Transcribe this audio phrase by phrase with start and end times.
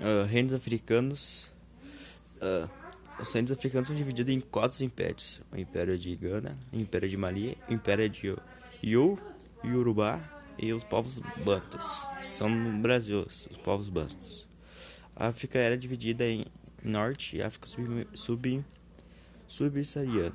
[0.00, 1.50] Uh, reinos africanos.
[2.36, 2.70] Uh,
[3.20, 7.16] os reinos africanos são divididos em quatro impérios: o Império de Gana, o Império de
[7.16, 8.36] Mali, o Império de
[8.82, 9.18] Yu,
[9.64, 10.22] Yorubá
[10.56, 12.06] e os povos bantos.
[12.22, 14.46] São no Brasil, os povos bantos.
[15.16, 16.46] A África era dividida em
[16.84, 18.06] Norte e África subsaariana.
[18.14, 18.64] Sub,
[19.80, 20.32] sub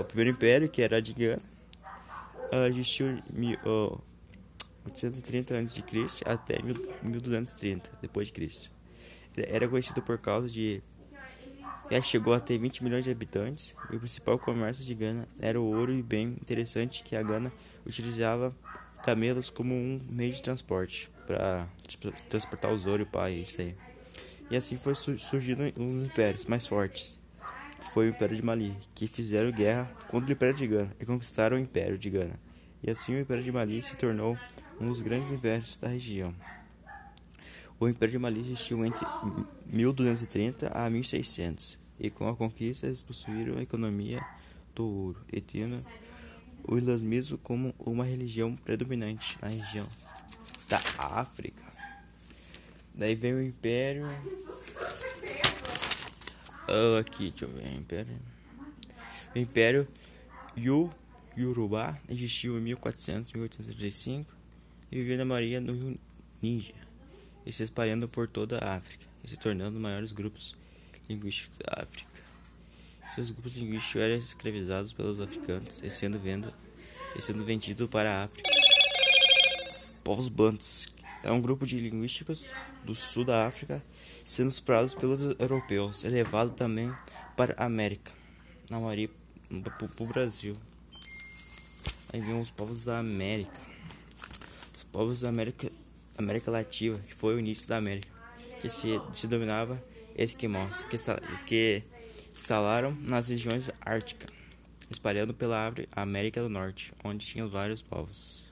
[0.00, 1.42] o primeiro império, que era de Gana,
[2.52, 3.06] uh, existiu
[3.64, 4.00] uh,
[4.84, 6.24] 830 a.C.
[6.24, 6.62] até
[7.02, 8.70] 1230 depois de Cristo.
[9.36, 10.82] Era conhecido por causa de
[11.90, 15.60] já chegou a ter 20 milhões de habitantes e o principal comércio de Gana era
[15.60, 17.52] o ouro e bem interessante que a Gana
[17.84, 18.54] utilizava
[19.02, 21.66] camelos como um meio de transporte para
[22.28, 23.74] transportar os ouro para isso aí.
[24.48, 27.20] E assim foi surgindo os impérios mais fortes,
[27.80, 31.04] que foi o Império de Mali, que fizeram guerra contra o Império de Gana e
[31.04, 32.38] conquistaram o Império de Gana.
[32.82, 34.38] E assim o Império de Mali se tornou
[34.80, 36.34] um dos grandes impérios da região.
[37.78, 39.06] O Império de Mali existiu entre
[39.66, 44.24] 1230 a 1600, e com a conquista eles possuíram a economia
[44.74, 45.84] do ouro, e tendo
[46.64, 49.86] o islamismo como uma religião predominante na região
[50.68, 51.62] da África.
[52.94, 54.06] Daí vem o Império.
[56.68, 57.74] Oh, aqui, deixa eu ver.
[57.74, 58.18] Império.
[59.34, 59.88] O Império
[60.56, 60.90] Yu
[61.36, 64.39] Yorubá existiu em 1400 1835
[64.90, 66.00] e vivia na maioria no rio
[66.42, 66.74] Níger,
[67.46, 70.56] e se espalhando por toda a África, e se tornando maiores grupos
[71.08, 72.10] linguísticos da África.
[73.14, 76.52] Seus grupos linguísticos eram escravizados pelos africanos e sendo, vendo,
[77.16, 78.50] e sendo vendidos para a África.
[80.02, 80.92] Povos Bantus
[81.22, 82.48] é um grupo de linguísticos
[82.84, 83.82] do sul da África,
[84.24, 86.92] sendo explorados pelos europeus e levado também
[87.36, 88.12] para a América,
[88.68, 89.10] na maioria
[89.62, 90.56] para o Brasil.
[92.12, 93.69] Aí vem os povos da América
[94.92, 95.70] povos da América,
[96.16, 98.08] América Latina, que foi o início da América,
[98.60, 99.82] que se, se dominava
[100.16, 100.96] esquimós, que,
[101.46, 101.82] que
[102.36, 104.30] instalaram nas regiões árticas,
[104.90, 108.44] espalhando pela América do Norte, onde tinham vários povos.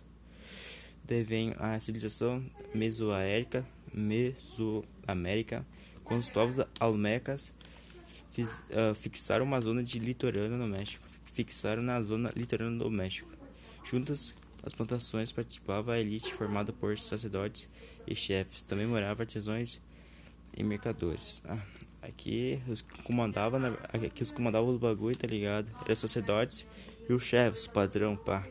[1.04, 2.44] Devem a civilização
[2.74, 5.66] mesoamérica, Mesoamérica,
[6.04, 7.52] com os povos almecas
[8.32, 13.28] fiz, uh, fixaram uma zona de litorânea no México, fixaram na zona litorânea do México,
[13.84, 17.68] juntas as plantações participava a elite formada por sacerdotes
[18.06, 18.62] e chefes.
[18.62, 19.80] Também moravam artesãos
[20.56, 21.42] e mercadores.
[21.46, 21.58] Ah,
[22.02, 25.68] aqui os comandava na, aqui os comandavam os bagulho, tá ligado?
[25.88, 26.66] Os sacerdotes
[27.08, 28.46] e os chefes, padrão, pá.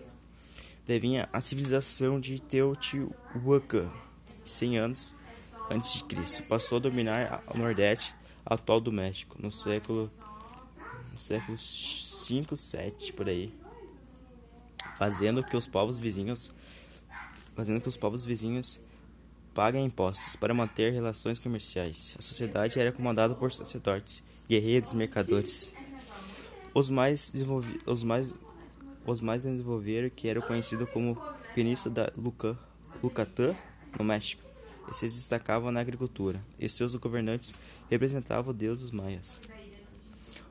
[0.85, 3.91] Devinha a civilização de Teotihuacan,
[4.45, 5.15] 100 anos
[5.69, 6.43] antes de Cristo.
[6.43, 10.09] Passou a dominar o Nordeste atual do México no século
[11.11, 13.53] no século 5, 7 por aí
[14.97, 16.51] fazendo que os povos vizinhos
[17.55, 18.79] fazendo que os povos vizinhos
[19.53, 22.15] paguem impostos para manter relações comerciais.
[22.19, 25.73] A sociedade era comandada por sacerdotes, guerreiros, mercadores.
[26.73, 27.33] Os mais
[27.87, 28.35] os mais
[29.05, 31.19] os mais desenvolveram que era conhecido como
[31.55, 32.59] Península da Luca,
[33.01, 33.55] Lucatã,
[33.97, 34.43] no México.
[34.91, 37.53] E se destacavam na agricultura, e seus governantes
[37.89, 39.39] representavam os deuses maias.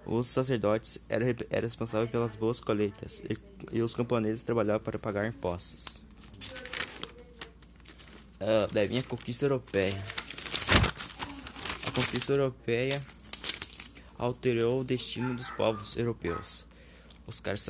[0.06, 3.36] Os sacerdotes eram, responsáveis pelas boas colheitas e,
[3.72, 5.96] e os camponeses trabalhavam para pagar impostos.
[8.40, 10.00] Uh, daí vinha a conquista europeia.
[11.86, 13.00] A conquista europeia
[14.16, 16.64] alterou o destino dos povos europeus.
[17.26, 17.66] Os caras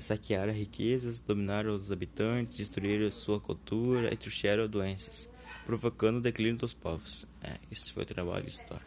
[0.00, 5.26] saquearam riquezas, dominaram os habitantes, destruíram sua cultura e trouxeram doenças,
[5.64, 7.24] provocando o declínio dos povos.
[7.42, 8.84] É, isso foi o trabalho história.